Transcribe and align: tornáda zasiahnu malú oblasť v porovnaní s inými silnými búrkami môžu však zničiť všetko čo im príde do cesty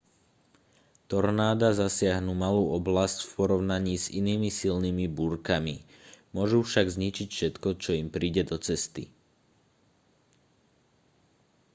tornáda 1.11 1.69
zasiahnu 1.81 2.33
malú 2.43 2.63
oblasť 2.77 3.19
v 3.23 3.29
porovnaní 3.37 3.95
s 4.03 4.09
inými 4.19 4.49
silnými 4.59 5.05
búrkami 5.17 5.75
môžu 6.35 6.59
však 6.69 6.85
zničiť 6.95 7.27
všetko 7.31 7.69
čo 7.83 7.91
im 8.01 8.07
príde 8.15 8.41
do 8.51 8.57
cesty 8.67 9.03